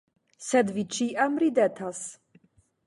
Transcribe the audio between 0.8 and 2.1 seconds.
ĉiam ridetas.